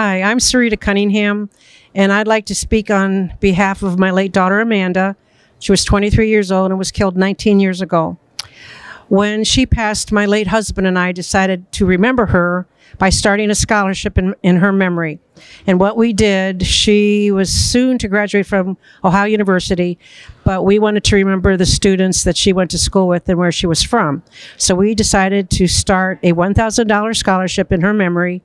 Hi, 0.00 0.22
I'm 0.22 0.38
Sarita 0.38 0.78
Cunningham, 0.78 1.50
and 1.92 2.12
I'd 2.12 2.28
like 2.28 2.46
to 2.46 2.54
speak 2.54 2.88
on 2.88 3.32
behalf 3.40 3.82
of 3.82 3.98
my 3.98 4.12
late 4.12 4.30
daughter 4.30 4.60
Amanda. 4.60 5.16
She 5.58 5.72
was 5.72 5.82
23 5.84 6.28
years 6.28 6.52
old 6.52 6.70
and 6.70 6.78
was 6.78 6.92
killed 6.92 7.16
19 7.16 7.58
years 7.58 7.80
ago. 7.80 8.16
When 9.08 9.42
she 9.42 9.66
passed, 9.66 10.12
my 10.12 10.24
late 10.24 10.46
husband 10.46 10.86
and 10.86 10.96
I 10.96 11.10
decided 11.10 11.72
to 11.72 11.84
remember 11.84 12.26
her 12.26 12.68
by 12.98 13.10
starting 13.10 13.50
a 13.50 13.56
scholarship 13.56 14.16
in, 14.16 14.36
in 14.44 14.58
her 14.58 14.70
memory. 14.70 15.18
And 15.66 15.80
what 15.80 15.96
we 15.96 16.12
did, 16.12 16.62
she 16.64 17.32
was 17.32 17.50
soon 17.50 17.98
to 17.98 18.06
graduate 18.06 18.46
from 18.46 18.76
Ohio 19.02 19.26
University, 19.26 19.98
but 20.44 20.64
we 20.64 20.78
wanted 20.78 21.02
to 21.02 21.16
remember 21.16 21.56
the 21.56 21.66
students 21.66 22.22
that 22.22 22.36
she 22.36 22.52
went 22.52 22.70
to 22.70 22.78
school 22.78 23.08
with 23.08 23.28
and 23.28 23.36
where 23.36 23.50
she 23.50 23.66
was 23.66 23.82
from. 23.82 24.22
So 24.58 24.76
we 24.76 24.94
decided 24.94 25.50
to 25.50 25.66
start 25.66 26.20
a 26.22 26.34
$1,000 26.34 27.16
scholarship 27.16 27.72
in 27.72 27.80
her 27.80 27.92
memory 27.92 28.42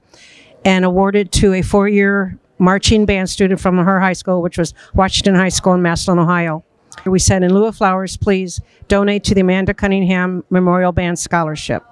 and 0.65 0.85
awarded 0.85 1.31
to 1.33 1.53
a 1.53 1.61
four-year 1.61 2.37
marching 2.59 3.05
band 3.05 3.29
student 3.29 3.59
from 3.59 3.77
her 3.77 3.99
high 3.99 4.13
school, 4.13 4.41
which 4.41 4.57
was 4.57 4.73
Washington 4.93 5.35
High 5.35 5.49
School 5.49 5.73
in 5.73 5.81
Massillon, 5.81 6.19
Ohio. 6.19 6.63
We 7.05 7.19
said, 7.19 7.43
in 7.43 7.53
lieu 7.53 7.65
of 7.65 7.75
flowers, 7.75 8.15
please 8.17 8.61
donate 8.87 9.23
to 9.25 9.35
the 9.35 9.41
Amanda 9.41 9.73
Cunningham 9.73 10.43
Memorial 10.49 10.91
Band 10.91 11.19
Scholarship, 11.19 11.83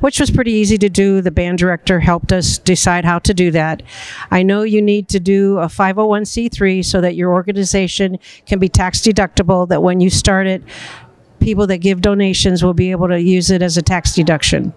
which 0.00 0.18
was 0.18 0.30
pretty 0.30 0.52
easy 0.52 0.78
to 0.78 0.88
do. 0.88 1.20
The 1.20 1.30
band 1.30 1.58
director 1.58 2.00
helped 2.00 2.32
us 2.32 2.58
decide 2.58 3.04
how 3.04 3.18
to 3.20 3.34
do 3.34 3.50
that. 3.52 3.82
I 4.30 4.42
know 4.42 4.62
you 4.62 4.82
need 4.82 5.08
to 5.10 5.20
do 5.20 5.58
a 5.58 5.66
501c3 5.66 6.84
so 6.84 7.00
that 7.00 7.14
your 7.14 7.32
organization 7.32 8.18
can 8.46 8.58
be 8.58 8.68
tax 8.68 9.00
deductible, 9.00 9.68
that 9.68 9.82
when 9.82 10.00
you 10.00 10.10
start 10.10 10.46
it, 10.46 10.62
people 11.38 11.66
that 11.66 11.78
give 11.78 12.00
donations 12.00 12.64
will 12.64 12.74
be 12.74 12.90
able 12.90 13.08
to 13.08 13.20
use 13.20 13.50
it 13.50 13.62
as 13.62 13.76
a 13.76 13.82
tax 13.82 14.14
deduction. 14.14 14.72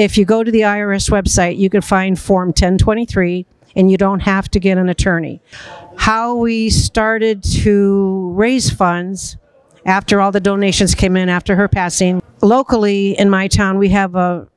If 0.00 0.16
you 0.16 0.24
go 0.24 0.42
to 0.42 0.50
the 0.50 0.62
IRS 0.62 1.10
website, 1.10 1.58
you 1.58 1.68
can 1.68 1.82
find 1.82 2.18
Form 2.18 2.48
1023 2.48 3.44
and 3.76 3.90
you 3.90 3.98
don't 3.98 4.20
have 4.20 4.50
to 4.52 4.58
get 4.58 4.78
an 4.78 4.88
attorney. 4.88 5.42
How 5.98 6.36
we 6.36 6.70
started 6.70 7.42
to 7.62 8.30
raise 8.34 8.70
funds 8.70 9.36
after 9.84 10.22
all 10.22 10.32
the 10.32 10.40
donations 10.40 10.94
came 10.94 11.18
in 11.18 11.28
after 11.28 11.54
her 11.54 11.68
passing. 11.68 12.22
Locally 12.40 13.10
in 13.18 13.28
my 13.28 13.46
town, 13.46 13.76
we 13.76 13.90
have 13.90 14.14
a 14.14 14.48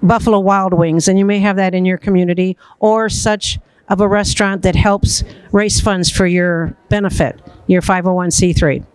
Buffalo 0.00 0.38
Wild 0.38 0.74
Wings, 0.74 1.08
and 1.08 1.18
you 1.18 1.24
may 1.24 1.40
have 1.40 1.56
that 1.56 1.74
in 1.74 1.84
your 1.84 1.98
community, 1.98 2.56
or 2.78 3.08
such 3.08 3.58
of 3.88 4.00
a 4.00 4.06
restaurant 4.06 4.62
that 4.62 4.76
helps 4.76 5.24
raise 5.50 5.80
funds 5.80 6.08
for 6.08 6.24
your 6.24 6.76
benefit, 6.88 7.40
your 7.66 7.82
501c3. 7.82 8.86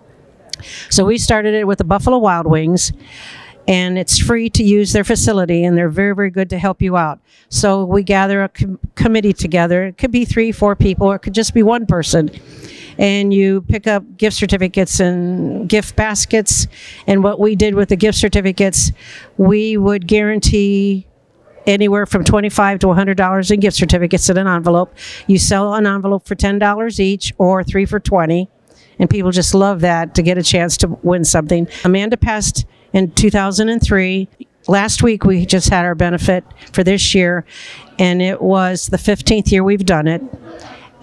So 0.90 1.04
we 1.04 1.18
started 1.18 1.54
it 1.56 1.68
with 1.68 1.78
the 1.78 1.84
Buffalo 1.84 2.20
Wild 2.20 2.48
Wings 2.48 2.94
and 3.68 3.98
it's 3.98 4.18
free 4.18 4.50
to 4.52 4.64
use 4.64 4.94
their 4.94 5.04
facility 5.04 5.64
and 5.64 5.78
they're 5.78 5.90
very 5.90 6.16
very 6.16 6.30
good 6.30 6.50
to 6.50 6.58
help 6.58 6.82
you 6.82 6.98
out. 6.98 7.20
So 7.50 7.84
we 7.86 8.04
gather 8.04 8.44
a 8.44 8.50
com- 8.50 8.80
committee 8.96 9.34
together. 9.34 9.86
It 9.86 9.98
could 9.98 10.12
be 10.12 10.26
three 10.26 10.52
four 10.52 10.76
people 10.76 11.08
or 11.08 11.16
it 11.16 11.20
could 11.20 11.34
just 11.34 11.54
be 11.54 11.64
one 11.64 11.86
person. 11.86 12.32
And 12.98 13.34
you 13.34 13.62
pick 13.62 13.86
up 13.86 14.18
gift 14.18 14.38
certificates 14.38 15.00
and 15.00 15.70
gift 15.70 15.96
baskets. 15.96 16.68
And 17.06 17.24
what 17.24 17.40
we 17.40 17.56
did 17.56 17.76
with 17.76 17.90
the 17.90 17.96
gift 17.96 18.18
certificates 18.18 18.92
we 19.38 19.78
would 19.78 20.08
guarantee 20.08 21.06
anywhere 21.68 22.06
from 22.06 22.24
25 22.24 22.80
to 22.80 22.88
100 22.88 23.18
dollars 23.18 23.52
in 23.52 23.60
gift 23.60 23.78
certificates 23.78 24.30
in 24.30 24.38
an 24.38 24.48
envelope. 24.48 24.96
You 25.28 25.38
sell 25.38 25.74
an 25.74 25.86
envelope 25.86 26.26
for 26.26 26.36
10 26.36 26.58
dollars 26.60 27.00
each 27.00 27.34
or 27.38 27.64
three 27.64 27.86
for 27.86 28.00
20 28.00 28.50
and 29.00 29.10
people 29.10 29.32
just 29.32 29.54
love 29.54 29.82
that 29.82 30.16
to 30.16 30.24
get 30.24 30.38
a 30.38 30.44
chance 30.44 30.78
to 30.78 30.88
win 31.04 31.24
something. 31.24 31.68
Amanda 31.84 32.18
passed 32.18 32.66
in 32.98 33.12
2003. 33.12 34.28
Last 34.68 35.04
week, 35.04 35.24
we 35.24 35.46
just 35.46 35.70
had 35.70 35.86
our 35.86 35.94
benefit 35.94 36.44
for 36.74 36.84
this 36.84 37.14
year, 37.14 37.46
and 38.00 38.22
it 38.22 38.42
was 38.42 38.88
the 38.88 38.98
15th 38.98 39.52
year 39.52 39.64
we've 39.64 39.86
done 39.86 40.08
it. 40.08 40.22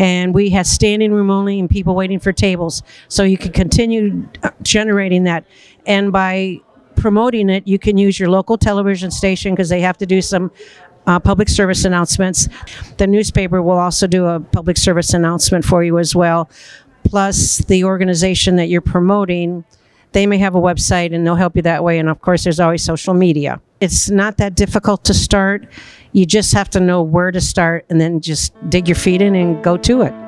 And 0.00 0.34
we 0.34 0.50
had 0.50 0.66
standing 0.66 1.12
room 1.12 1.30
only 1.30 1.60
and 1.60 1.70
people 1.70 1.94
waiting 1.94 2.18
for 2.18 2.32
tables. 2.32 2.82
So 3.06 3.22
you 3.22 3.38
can 3.38 3.52
continue 3.52 4.28
generating 4.62 5.22
that. 5.24 5.44
And 5.86 6.12
by 6.12 6.60
promoting 6.96 7.48
it, 7.48 7.68
you 7.68 7.78
can 7.78 7.96
use 7.96 8.18
your 8.18 8.28
local 8.28 8.58
television 8.58 9.12
station 9.12 9.54
because 9.54 9.68
they 9.68 9.80
have 9.82 9.96
to 9.98 10.06
do 10.06 10.20
some 10.20 10.50
uh, 11.06 11.20
public 11.20 11.48
service 11.48 11.84
announcements. 11.84 12.48
The 12.96 13.06
newspaper 13.06 13.62
will 13.62 13.78
also 13.78 14.08
do 14.08 14.26
a 14.26 14.40
public 14.40 14.78
service 14.78 15.14
announcement 15.14 15.64
for 15.64 15.84
you 15.84 16.00
as 16.00 16.12
well. 16.16 16.50
Plus, 17.04 17.58
the 17.58 17.84
organization 17.84 18.56
that 18.56 18.66
you're 18.66 18.80
promoting 18.80 19.64
they 20.14 20.26
may 20.26 20.38
have 20.38 20.54
a 20.54 20.60
website 20.60 21.14
and 21.14 21.26
they'll 21.26 21.34
help 21.34 21.56
you 21.56 21.62
that 21.62 21.84
way. 21.84 21.98
And 21.98 22.08
of 22.08 22.20
course, 22.22 22.44
there's 22.44 22.60
always 22.60 22.82
social 22.82 23.12
media. 23.12 23.60
It's 23.80 24.08
not 24.08 24.38
that 24.38 24.54
difficult 24.54 25.04
to 25.04 25.14
start. 25.14 25.68
You 26.12 26.24
just 26.24 26.54
have 26.54 26.70
to 26.70 26.80
know 26.80 27.02
where 27.02 27.30
to 27.30 27.40
start 27.40 27.84
and 27.90 28.00
then 28.00 28.20
just 28.20 28.54
dig 28.70 28.88
your 28.88 28.96
feet 28.96 29.20
in 29.20 29.34
and 29.34 29.62
go 29.62 29.76
to 29.76 30.02
it. 30.02 30.23